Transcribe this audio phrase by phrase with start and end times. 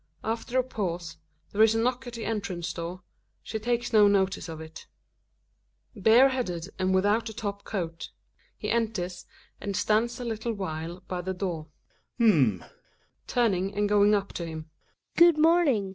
[0.23, 1.17] After a pause
[1.51, 3.03] there is a knock at the entrance door;
[3.43, 4.87] she takes no notice of it.
[5.43, 8.09] \ Gregers {bareheaded and without a top coat;
[8.57, 9.27] he enters
[9.61, 11.67] I and stands a little while by the door).
[12.19, 12.61] H'm!
[12.61, 12.69] / Hedvig
[13.27, 14.71] {turning and going up to him).
[15.15, 15.89] Good morning.